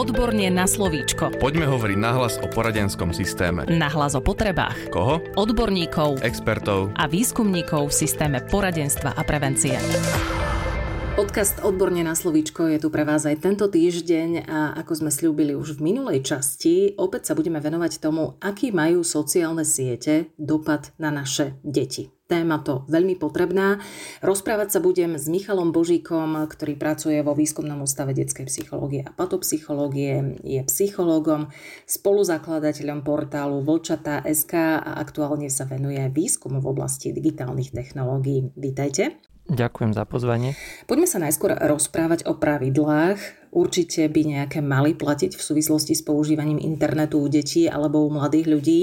[0.00, 1.36] Odborne na slovíčko.
[1.36, 3.68] Poďme hovoriť nahlas o poradenskom systéme.
[3.68, 4.88] Nahlas o potrebách.
[4.88, 5.20] Koho?
[5.36, 6.24] Odborníkov.
[6.24, 6.96] Expertov.
[6.96, 9.76] A výskumníkov v systéme poradenstva a prevencie.
[11.20, 15.52] Podcast Odborne na slovíčko je tu pre vás aj tento týždeň a ako sme slúbili
[15.52, 21.12] už v minulej časti, opäť sa budeme venovať tomu, aký majú sociálne siete dopad na
[21.12, 23.82] naše deti téma to veľmi potrebná.
[24.22, 30.38] Rozprávať sa budem s Michalom Božíkom, ktorý pracuje vo výskumnom ústave detskej psychológie a patopsychológie,
[30.46, 31.50] je psychológom,
[31.90, 38.54] spoluzakladateľom portálu Volčata.sk a aktuálne sa venuje výskumu v oblasti digitálnych technológií.
[38.54, 39.29] Vítajte.
[39.50, 40.54] Ďakujem za pozvanie.
[40.86, 43.50] Poďme sa najskôr rozprávať o pravidlách.
[43.50, 48.46] Určite by nejaké mali platiť v súvislosti s používaním internetu u detí alebo u mladých
[48.46, 48.82] ľudí.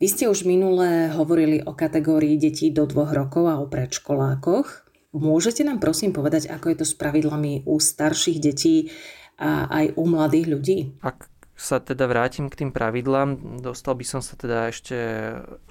[0.00, 4.88] Vy ste už minule hovorili o kategórii detí do dvoch rokov a o predškolákoch.
[5.12, 8.88] Môžete nám prosím povedať, ako je to s pravidlami u starších detí
[9.36, 10.78] a aj u mladých ľudí?
[11.04, 14.96] Ak sa teda vrátim k tým pravidlám, dostal by som sa teda ešte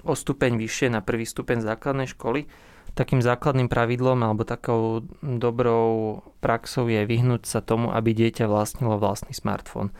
[0.06, 2.46] o stupeň vyššie na prvý stupeň základnej školy
[2.92, 9.32] takým základným pravidlom alebo takou dobrou praxou je vyhnúť sa tomu, aby dieťa vlastnilo vlastný
[9.32, 9.92] smartfón.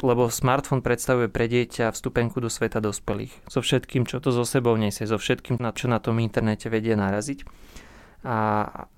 [0.00, 3.44] Lebo smartfón predstavuje pre dieťa vstupenku do sveta dospelých.
[3.46, 6.96] So všetkým, čo to so sebou nesie, so všetkým, na čo na tom internete vedie
[6.96, 7.44] naraziť.
[8.22, 8.38] A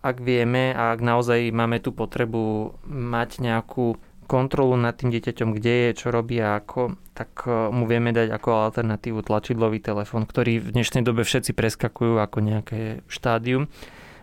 [0.04, 5.72] ak vieme a ak naozaj máme tú potrebu mať nejakú kontrolu nad tým dieťaťom, kde
[5.72, 10.58] je, čo robí a ako, tak e, mu vieme dať ako alternatívu tlačidlový telefón, ktorý
[10.58, 13.70] v dnešnej dobe všetci preskakujú ako nejaké štádium,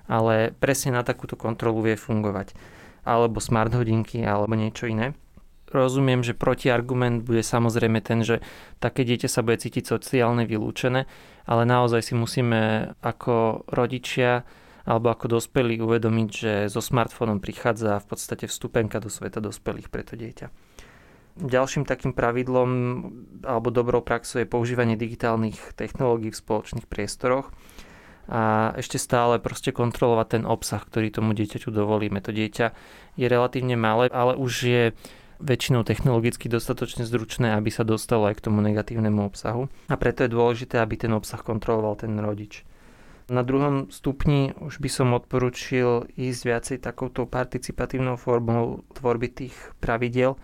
[0.10, 2.58] ale presne na takúto kontrolu vie fungovať.
[3.08, 5.16] Alebo smart hodinky, alebo niečo iné.
[5.72, 8.44] Rozumiem, že protiargument bude samozrejme ten, že
[8.84, 11.08] také dieťa sa bude cítiť sociálne vylúčené,
[11.48, 14.44] ale naozaj si musíme ako rodičia
[14.86, 20.02] alebo ako dospelí uvedomiť, že so smartfónom prichádza v podstate vstupenka do sveta dospelých pre
[20.02, 20.48] to dieťa.
[21.42, 22.70] Ďalším takým pravidlom
[23.48, 27.56] alebo dobrou praxou je používanie digitálnych technológií v spoločných priestoroch
[28.28, 32.20] a ešte stále proste kontrolovať ten obsah, ktorý tomu dieťaťu dovolíme.
[32.20, 32.68] To dieťa
[33.16, 34.84] je relatívne malé, ale už je
[35.42, 39.68] väčšinou technologicky dostatočne zručné, aby sa dostalo aj k tomu negatívnemu obsahu.
[39.90, 42.62] A preto je dôležité, aby ten obsah kontroloval ten rodič.
[43.32, 50.36] Na druhom stupni už by som odporučil ísť viacej takouto participatívnou formou tvorby tých pravidel.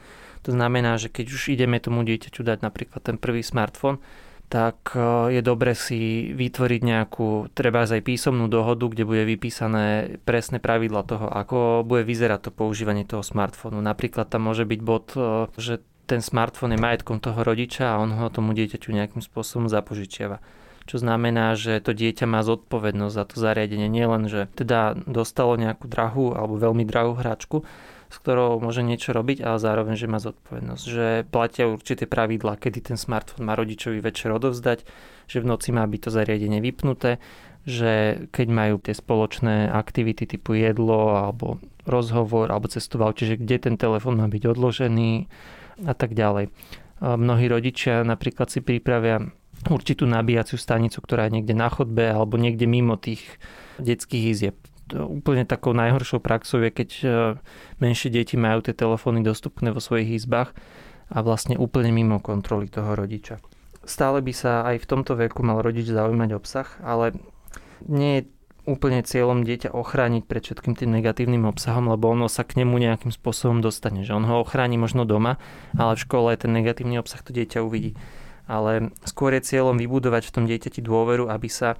[0.47, 3.99] To znamená, že keď už ideme tomu dieťaťu dať napríklad ten prvý smartfón,
[4.47, 10.63] tak e, je dobre si vytvoriť nejakú, treba aj písomnú dohodu, kde bude vypísané presné
[10.63, 13.83] pravidla toho, ako bude vyzerať to používanie toho smartfónu.
[13.83, 18.15] Napríklad tam môže byť bod, e, že ten smartfón je majetkom toho rodiča a on
[18.15, 20.39] ho tomu dieťaťu nejakým spôsobom zapožičiava
[20.87, 23.91] čo znamená, že to dieťa má zodpovednosť za to zariadenie.
[23.91, 27.67] Nielen, že teda dostalo nejakú drahú alebo veľmi drahú hračku,
[28.07, 30.83] s ktorou môže niečo robiť, ale zároveň, že má zodpovednosť.
[30.87, 34.87] Že platia určité pravidlá, kedy ten smartfón má rodičovi večer odovzdať,
[35.27, 37.19] že v noci má byť to zariadenie vypnuté,
[37.67, 43.75] že keď majú tie spoločné aktivity typu jedlo alebo rozhovor alebo cestoval, čiže kde ten
[43.75, 45.27] telefón má byť odložený
[45.83, 46.47] a tak ďalej.
[47.03, 49.19] Mnohí rodičia napríklad si pripravia
[49.69, 53.23] určitú nabíjaciu stanicu, ktorá je niekde na chodbe alebo niekde mimo tých
[53.77, 54.55] detských izieb.
[54.91, 57.05] Úplne takou najhoršou praxou je, keď e,
[57.83, 60.55] menšie deti majú tie telefóny dostupné vo svojich izbách
[61.11, 63.43] a vlastne úplne mimo kontroly toho rodiča.
[63.83, 67.15] Stále by sa aj v tomto veku mal rodič zaujímať obsah, ale
[67.83, 68.31] nie je
[68.67, 73.15] úplne cieľom dieťa ochrániť pred všetkým tým negatívnym obsahom, lebo ono sa k nemu nejakým
[73.15, 74.03] spôsobom dostane.
[74.03, 75.39] Že on ho ochráni možno doma,
[75.79, 77.95] ale v škole ten negatívny obsah to dieťa uvidí
[78.47, 81.77] ale skôr je cieľom vybudovať v tom dieťati dôveru, aby sa e,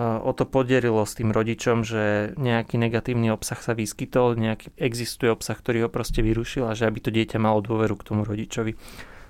[0.00, 5.56] o to podelilo s tým rodičom, že nejaký negatívny obsah sa vyskytol, nejaký existuje obsah,
[5.56, 8.76] ktorý ho proste vyrušil a že aby to dieťa malo dôveru k tomu rodičovi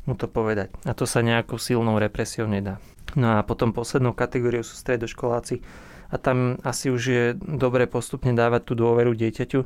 [0.04, 0.68] mu to povedať.
[0.84, 2.76] A to sa nejakou silnou represiou nedá.
[3.16, 5.64] No a potom poslednou kategóriou sú stredoškoláci
[6.12, 9.60] a tam asi už je dobre postupne dávať tú dôveru dieťaťu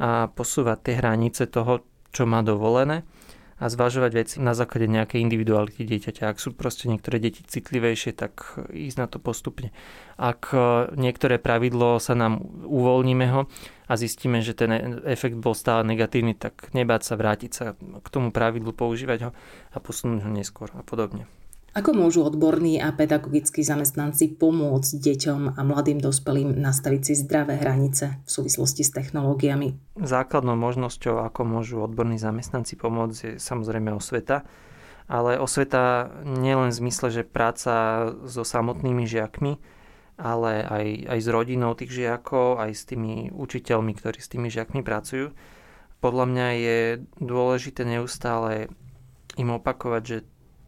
[0.00, 3.06] a posúvať tie hranice toho, čo má dovolené
[3.60, 6.32] a zvažovať veci na základe nejakej individuality dieťaťa.
[6.32, 9.68] Ak sú proste niektoré deti citlivejšie, tak ísť na to postupne.
[10.16, 13.40] Ak e, niektoré pravidlo sa nám uvoľníme ho
[13.84, 18.32] a zistíme, že ten efekt bol stále negatívny, tak nebáť sa vrátiť sa k tomu
[18.32, 19.30] pravidlu, používať ho
[19.70, 21.28] a posunúť ho neskôr a podobne.
[21.70, 28.18] Ako môžu odborní a pedagogickí zamestnanci pomôcť deťom a mladým dospelým nastaviť si zdravé hranice
[28.26, 29.78] v súvislosti s technológiami?
[29.94, 34.42] Základnou možnosťou, ako môžu odborní zamestnanci pomôcť, je samozrejme osveta.
[35.06, 39.58] Ale osveta nielen v zmysle, že práca so samotnými žiakmi,
[40.18, 44.82] ale aj, aj s rodinou tých žiakov, aj s tými učiteľmi, ktorí s tými žiakmi
[44.82, 45.34] pracujú
[46.00, 46.78] podľa mňa je
[47.20, 48.72] dôležité neustále
[49.36, 50.18] im opakovať, že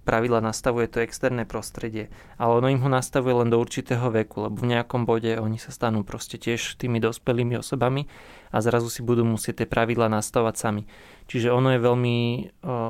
[0.03, 4.59] pravidla nastavuje to externé prostredie, ale ono im ho nastavuje len do určitého veku, lebo
[4.59, 8.11] v nejakom bode oni sa stanú proste tiež tými dospelými osobami
[8.51, 10.83] a zrazu si budú musieť tie pravidla nastavať sami.
[11.31, 12.17] Čiže ono je veľmi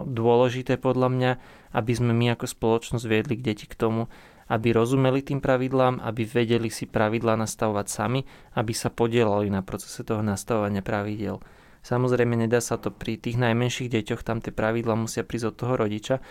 [0.08, 1.30] dôležité podľa mňa,
[1.76, 4.08] aby sme my ako spoločnosť viedli k deti k tomu,
[4.52, 8.20] aby rozumeli tým pravidlám, aby vedeli si pravidlá nastavovať sami,
[8.56, 11.40] aby sa podielali na procese toho nastavovania pravidel.
[11.82, 15.74] Samozrejme, nedá sa to pri tých najmenších deťoch, tam tie pravidla musia prísť od toho
[15.74, 16.22] rodiča,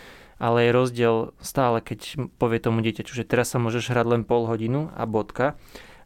[0.42, 4.50] ale je rozdiel stále, keď povie tomu dieťaťu, že teraz sa môžeš hrať len pol
[4.50, 5.54] hodinu a bodka,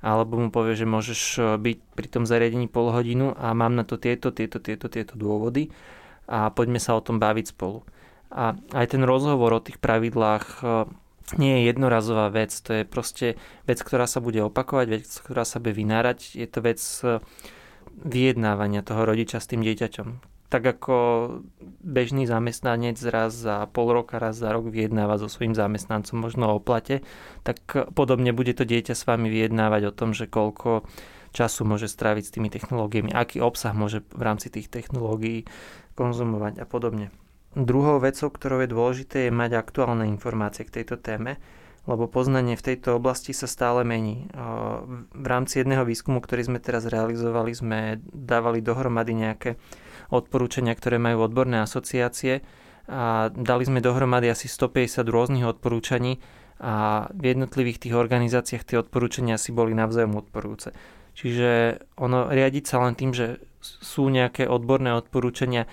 [0.05, 3.89] alebo mu povie, že môžeš e, byť pri tom zariadení pol hodinu a mám na
[3.89, 5.73] to tieto, tieto, tieto, tieto dôvody
[6.29, 7.81] a poďme sa o tom baviť spolu.
[8.29, 10.65] A aj ten rozhovor o tých pravidlách e,
[11.41, 15.65] nie je jednorazová vec, to je proste vec, ktorá sa bude opakovať, vec, ktorá sa
[15.65, 17.25] bude vynárať, je to vec e,
[18.05, 20.36] vyjednávania toho rodiča s tým dieťaťom.
[20.47, 20.97] Tak ako
[21.83, 26.63] bežný zamestnanec raz za pol roka, raz za rok vyjednáva so svojím zamestnancom možno o
[26.63, 27.03] plate,
[27.43, 27.59] tak
[27.95, 30.87] podobne bude to dieťa s vami vyjednávať o tom, že koľko
[31.35, 35.45] času môže stráviť s tými technológiami, aký obsah môže v rámci tých technológií
[35.99, 37.11] konzumovať a podobne.
[37.57, 41.43] Druhou vecou, ktorou je dôležité, je mať aktuálne informácie k tejto téme
[41.87, 44.27] lebo poznanie v tejto oblasti sa stále mení.
[45.15, 49.51] V rámci jedného výskumu, ktorý sme teraz realizovali, sme dávali dohromady nejaké
[50.11, 52.45] odporúčania, ktoré majú odborné asociácie
[52.87, 56.23] a dali sme dohromady asi 150 rôznych odporúčaní
[56.63, 60.73] a v jednotlivých tých organizáciách tie odporúčania si boli navzájom odporúce.
[61.17, 65.67] Čiže ono riadiť sa len tým, že sú nejaké odborné odporúčania,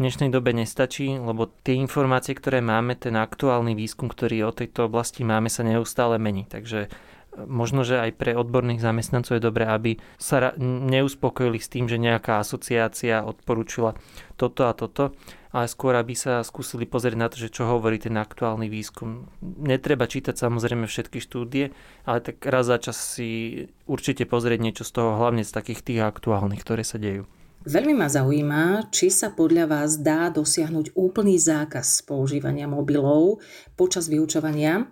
[0.00, 5.28] dnešnej dobe nestačí, lebo tie informácie, ktoré máme, ten aktuálny výskum, ktorý o tejto oblasti
[5.28, 6.48] máme, sa neustále mení.
[6.48, 6.88] Takže
[7.36, 12.42] možno, že aj pre odborných zamestnancov je dobré, aby sa neuspokojili s tým, že nejaká
[12.42, 13.94] asociácia odporúčila
[14.34, 15.14] toto a toto,
[15.50, 19.26] ale skôr, aby sa skúsili pozrieť na to, že čo hovorí ten aktuálny výskum.
[19.42, 21.74] Netreba čítať samozrejme všetky štúdie,
[22.06, 26.00] ale tak raz za čas si určite pozrieť niečo z toho, hlavne z takých tých
[26.06, 27.26] aktuálnych, ktoré sa dejú.
[27.60, 33.44] Veľmi ma zaujíma, či sa podľa vás dá dosiahnuť úplný zákaz používania mobilov
[33.76, 34.88] počas vyučovania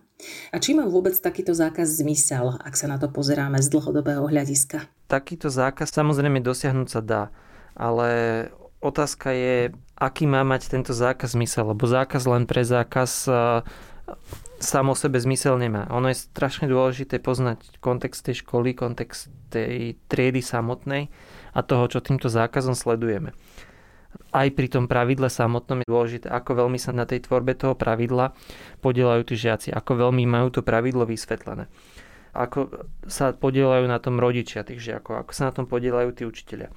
[0.50, 4.90] a či má vôbec takýto zákaz zmysel, ak sa na to pozeráme z dlhodobého hľadiska?
[5.06, 7.22] Takýto zákaz samozrejme dosiahnuť sa dá,
[7.78, 8.08] ale
[8.82, 13.30] otázka je, aký má mať tento zákaz zmysel, lebo zákaz len pre zákaz
[14.58, 15.86] samo o sebe zmysel nemá.
[15.94, 21.12] Ono je strašne dôležité poznať kontext tej školy, kontext tej triedy samotnej
[21.54, 23.30] a toho, čo týmto zákazom sledujeme.
[24.28, 28.32] Aj pri tom pravidle samotnom je dôležité, ako veľmi sa na tej tvorbe toho pravidla
[28.80, 31.68] podielajú tí žiaci, ako veľmi majú to pravidlo vysvetlené.
[32.36, 32.68] Ako
[33.08, 36.68] sa podielajú na tom rodičia tých žiakov, ako sa na tom podielajú tí učiteľia.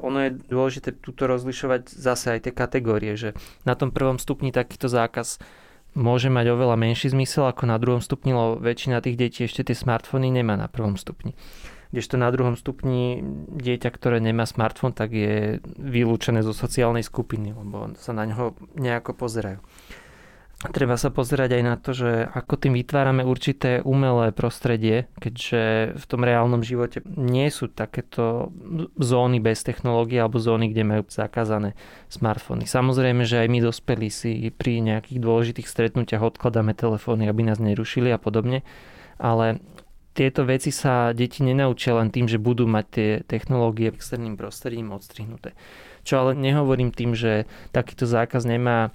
[0.00, 3.36] Ono je dôležité túto rozlišovať zase aj tie kategórie, že
[3.68, 5.36] na tom prvom stupni takýto zákaz
[5.92, 9.76] môže mať oveľa menší zmysel ako na druhom stupni, lebo väčšina tých detí ešte tie
[9.76, 11.36] smartfóny nemá na prvom stupni
[11.90, 17.94] kdežto na druhom stupni dieťa, ktoré nemá smartfón, tak je vylúčené zo sociálnej skupiny, lebo
[17.98, 19.58] sa na ňoho nejako pozerajú.
[20.60, 26.04] Treba sa pozerať aj na to, že ako tým vytvárame určité umelé prostredie, keďže v
[26.04, 28.52] tom reálnom živote nie sú takéto
[29.00, 31.72] zóny bez technológie alebo zóny, kde majú zakázané
[32.12, 32.68] smartfóny.
[32.68, 38.12] Samozrejme, že aj my dospelí si pri nejakých dôležitých stretnutiach odkladáme telefóny, aby nás nerušili
[38.12, 38.60] a podobne,
[39.16, 39.64] ale
[40.10, 45.54] tieto veci sa deti nenaučia len tým, že budú mať tie technológie externým prostredím odstrihnuté.
[46.02, 48.90] Čo ale nehovorím tým, že takýto zákaz nemá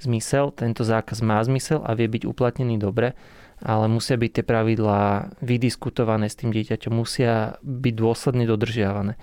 [0.00, 3.12] zmysel, tento zákaz má zmysel a vie byť uplatnený dobre,
[3.64, 5.02] ale musia byť tie pravidlá
[5.44, 9.14] vydiskutované s tým dieťaťom, musia byť dôsledne dodržiavané.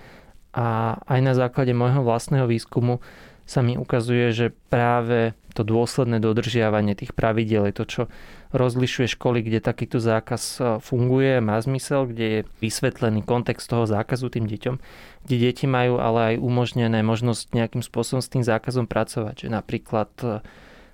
[0.52, 3.00] A aj na základe môjho vlastného výskumu
[3.48, 8.02] sa mi ukazuje, že práve to dôsledné dodržiavanie tých pravidiel je to, čo
[8.52, 14.28] rozlišuje školy, kde takýto zákaz e, funguje, má zmysel, kde je vysvetlený kontext toho zákazu
[14.28, 14.76] tým deťom,
[15.24, 20.12] kde deti majú ale aj umožnené možnosť nejakým spôsobom s tým zákazom pracovať, že napríklad
[20.20, 20.44] e,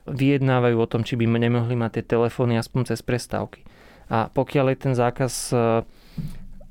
[0.08, 3.66] vyjednávajú o tom, či by nemohli mať tie telefóny aspoň cez prestávky.
[4.08, 5.56] A pokiaľ je ten zákaz e,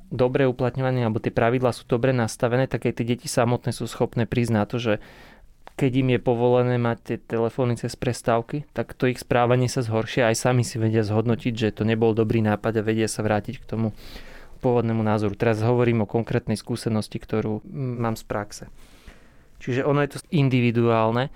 [0.08, 4.24] dobre uplatňovaný, alebo tie pravidlá sú dobre nastavené, tak aj tie deti samotné sú schopné
[4.24, 4.94] priznať to, že
[5.78, 10.26] keď im je povolené mať tie telefóny cez prestávky, tak to ich správanie sa zhoršia.
[10.26, 13.70] Aj sami si vedia zhodnotiť, že to nebol dobrý nápad a vedia sa vrátiť k
[13.70, 13.94] tomu
[14.58, 15.38] pôvodnému názoru.
[15.38, 18.66] Teraz hovorím o konkrétnej skúsenosti, ktorú mám z praxe.
[19.62, 21.30] Čiže ono je to individuálne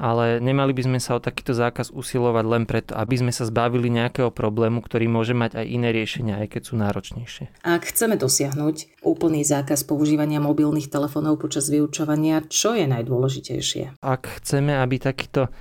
[0.00, 3.92] ale nemali by sme sa o takýto zákaz usilovať len preto, aby sme sa zbavili
[3.92, 7.44] nejakého problému, ktorý môže mať aj iné riešenia, aj keď sú náročnejšie.
[7.62, 14.00] Ak chceme dosiahnuť úplný zákaz používania mobilných telefónov počas vyučovania, čo je najdôležitejšie?
[14.00, 15.52] Ak chceme, aby takýto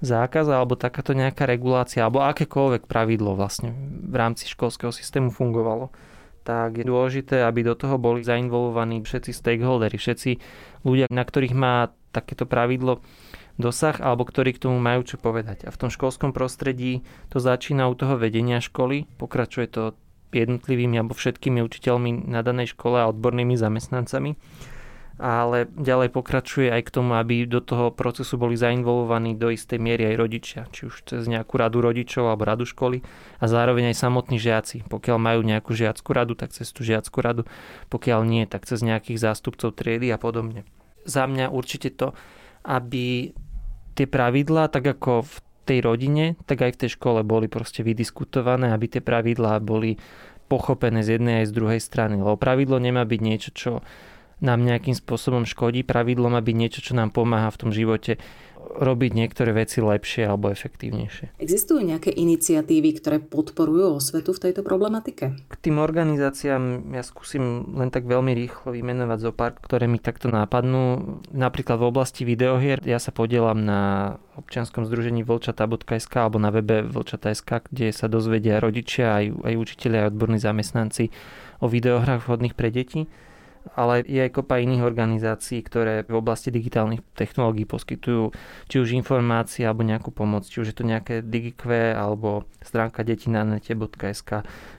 [0.00, 3.76] zákaz alebo takáto nejaká regulácia alebo akékoľvek pravidlo vlastne
[4.08, 5.92] v rámci školského systému fungovalo,
[6.40, 10.30] tak je dôležité, aby do toho boli zainvolovaní všetci stakeholdery, všetci
[10.88, 13.04] ľudia, na ktorých má takéto pravidlo
[13.60, 15.68] dosah alebo ktorí k tomu majú čo povedať.
[15.68, 19.82] A v tom školskom prostredí to začína u toho vedenia školy, pokračuje to
[20.32, 24.34] jednotlivými alebo všetkými učiteľmi na danej škole a odbornými zamestnancami
[25.20, 30.08] ale ďalej pokračuje aj k tomu, aby do toho procesu boli zainvolovaní do istej miery
[30.08, 33.04] aj rodičia, či už cez nejakú radu rodičov alebo radu školy
[33.36, 34.88] a zároveň aj samotní žiaci.
[34.88, 37.44] Pokiaľ majú nejakú žiackú radu, tak cez tú žiackú radu,
[37.92, 40.64] pokiaľ nie, tak cez nejakých zástupcov triedy a podobne.
[41.04, 42.16] Za mňa určite to,
[42.64, 43.36] aby
[43.94, 45.34] tie pravidlá, tak ako v
[45.68, 50.00] tej rodine, tak aj v tej škole boli proste vydiskutované, aby tie pravidlá boli
[50.50, 52.18] pochopené z jednej aj z druhej strany.
[52.18, 53.70] Lebo pravidlo nemá byť niečo, čo
[54.40, 55.84] nám nejakým spôsobom škodí.
[55.84, 58.20] Pravidlo má byť niečo, čo nám pomáha v tom živote
[58.70, 61.40] robiť niektoré veci lepšie alebo efektívnejšie.
[61.42, 65.34] Existujú nejaké iniciatívy, ktoré podporujú osvetu v tejto problematike?
[65.34, 70.30] K tým organizáciám ja skúsim len tak veľmi rýchlo vymenovať zo pár, ktoré mi takto
[70.30, 71.18] nápadnú.
[71.34, 73.80] Napríklad v oblasti videohier ja sa podielam na
[74.38, 80.10] občianskom združení vlčata.sk alebo na webe vlčata.sk, kde sa dozvedia rodičia, aj, aj učiteľia, aj
[80.14, 81.10] odborní zamestnanci
[81.60, 83.10] o videohrách vhodných pre deti
[83.76, 88.34] ale je aj kopa iných organizácií, ktoré v oblasti digitálnych technológií poskytujú
[88.66, 94.30] či už informácie alebo nejakú pomoc, či už je to nejaké DigiQ alebo stránka detinanete.sk,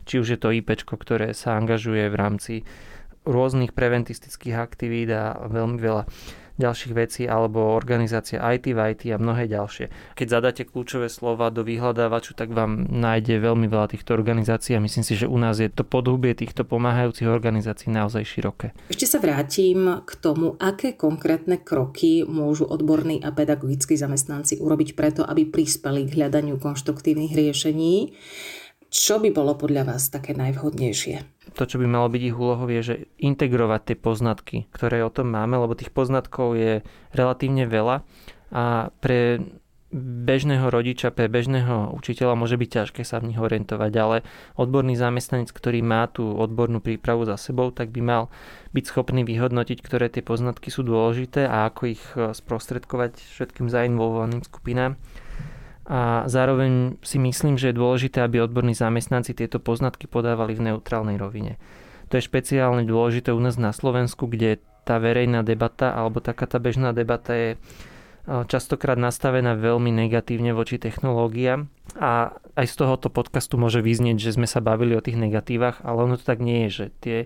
[0.04, 2.54] či už je to IP, ktoré sa angažuje v rámci
[3.22, 6.04] rôznych preventistických aktivít a veľmi veľa
[6.62, 9.89] ďalších vecí alebo organizácia IT v IT a mnohé ďalšie.
[10.13, 15.01] Keď zadáte kľúčové slova do vyhľadávaču, tak vám nájde veľmi veľa týchto organizácií a myslím
[15.01, 18.77] si, že u nás je to podhubie týchto pomáhajúcich organizácií naozaj široké.
[18.94, 25.25] Ešte sa vrátim k tomu, aké konkrétne kroky môžu odborní a pedagogickí zamestnanci urobiť preto,
[25.25, 28.13] aby prispeli k hľadaniu konštruktívnych riešení.
[28.92, 31.42] Čo by bolo podľa vás také najvhodnejšie?
[31.52, 35.32] to, čo by malo byť ich úlohou, je, že integrovať tie poznatky, ktoré o tom
[35.36, 36.80] máme, lebo tých poznatkov je
[37.12, 38.08] relatívne veľa
[38.52, 39.44] a pre
[39.92, 44.18] bežného rodiča, pre bežného učiteľa môže byť ťažké sa v nich orientovať, ale
[44.56, 48.24] odborný zamestnanec, ktorý má tú odbornú prípravu za sebou, tak by mal
[48.72, 54.48] byť schopný vyhodnotiť, ktoré tie poznatky sú dôležité a ako ich eh, sprostredkovať všetkým zainvolovaným
[54.48, 54.96] skupinám
[55.92, 61.20] a zároveň si myslím, že je dôležité, aby odborní zamestnanci tieto poznatky podávali v neutrálnej
[61.20, 61.60] rovine.
[62.08, 66.64] To je špeciálne dôležité u nás na Slovensku, kde tá verejná debata alebo taká tá
[66.64, 67.50] bežná debata je
[68.24, 71.68] častokrát nastavená veľmi negatívne voči technológiám
[72.00, 76.08] a aj z tohoto podcastu môže vyznieť, že sme sa bavili o tých negatívach, ale
[76.08, 77.18] ono to tak nie je, že tie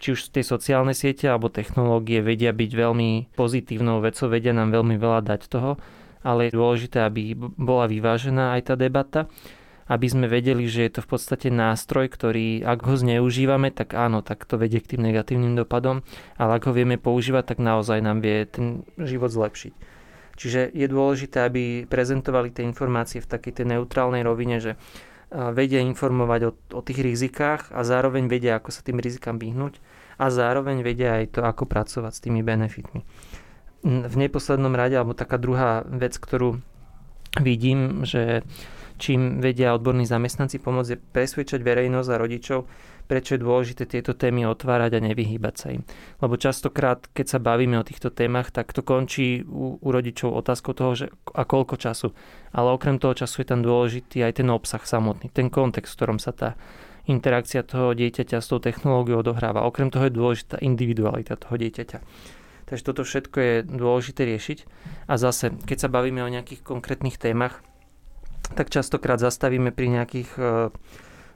[0.00, 4.96] či už tie sociálne siete alebo technológie vedia byť veľmi pozitívnou vecou, vedia nám veľmi
[4.96, 5.76] veľa dať toho,
[6.20, 9.26] ale je dôležité, aby bola vyvážená aj tá debata,
[9.90, 14.22] aby sme vedeli, že je to v podstate nástroj, ktorý ak ho zneužívame, tak áno,
[14.22, 16.06] tak to vedie k tým negatívnym dopadom,
[16.38, 19.74] ale ak ho vieme používať, tak naozaj nám vie ten život zlepšiť.
[20.40, 24.80] Čiže je dôležité, aby prezentovali tie informácie v takej tej neutrálnej rovine, že
[25.30, 29.78] vedia informovať o, o tých rizikách a zároveň vedia, ako sa tým rizikám vyhnúť
[30.18, 33.06] a zároveň vedia aj to, ako pracovať s tými benefitmi
[33.82, 36.60] v neposlednom rade, alebo taká druhá vec, ktorú
[37.40, 38.44] vidím, že
[39.00, 42.60] čím vedia odborní zamestnanci pomôcť, je presvedčať verejnosť a rodičov,
[43.08, 45.82] prečo je dôležité tieto témy otvárať a nevyhýbať sa im.
[46.22, 50.76] Lebo častokrát, keď sa bavíme o týchto témach, tak to končí u, u rodičov otázkou
[50.76, 52.14] toho, že a koľko času.
[52.54, 56.18] Ale okrem toho času je tam dôležitý aj ten obsah samotný, ten kontext, v ktorom
[56.22, 56.54] sa tá
[57.10, 59.66] interakcia toho dieťaťa s tou technológiou odohráva.
[59.66, 61.98] Okrem toho je dôležitá individualita toho dieťaťa.
[62.70, 64.58] Takže toto všetko je dôležité riešiť.
[65.10, 67.66] A zase, keď sa bavíme o nejakých konkrétnych témach,
[68.54, 70.40] tak častokrát zastavíme pri nejakých e,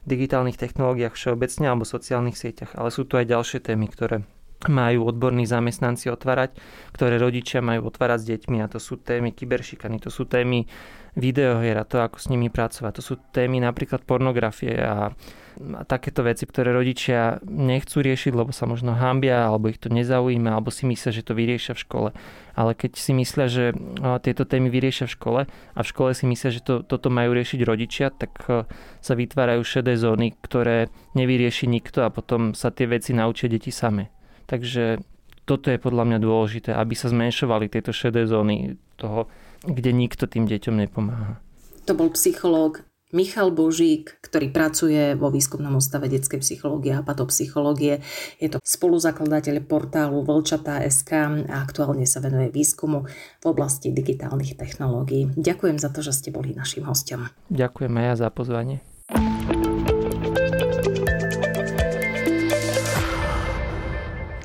[0.06, 2.78] digitálnych technológiách všeobecne alebo sociálnych sieťach.
[2.78, 4.22] Ale sú tu aj ďalšie témy, ktoré
[4.66, 6.56] majú odborní zamestnanci otvárať,
[6.96, 10.64] ktoré rodičia majú otvárať s deťmi a to sú témy kyberšikany, to sú témy
[11.14, 12.92] videohier a to, ako s nimi pracovať.
[12.98, 15.12] To sú témy napríklad pornografie a
[15.54, 20.50] a takéto veci, ktoré rodičia nechcú riešiť, lebo sa možno hambia, alebo ich to nezaujíma,
[20.50, 22.08] alebo si myslia, že to vyriešia v škole.
[22.54, 23.64] Ale keď si myslia, že
[24.22, 27.60] tieto témy vyriešia v škole a v škole si myslia, že to, toto majú riešiť
[27.62, 28.34] rodičia, tak
[28.98, 34.13] sa vytvárajú šedé zóny, ktoré nevyrieši nikto a potom sa tie veci naučia deti same.
[34.46, 35.00] Takže
[35.44, 39.28] toto je podľa mňa dôležité, aby sa zmenšovali tieto šedé zóny toho,
[39.64, 41.40] kde nikto tým deťom nepomáha.
[41.84, 42.84] To bol psychológ
[43.14, 48.02] Michal Božík, ktorý pracuje vo výskumnom ústave detskej psychológie a patopsychológie.
[48.42, 51.10] Je to spoluzakladateľ portálu Vlčatá.sk
[51.46, 53.06] a aktuálne sa venuje výskumu
[53.38, 55.30] v oblasti digitálnych technológií.
[55.38, 57.30] Ďakujem za to, že ste boli našim hostom.
[57.54, 58.82] Ďakujem aj ja za pozvanie.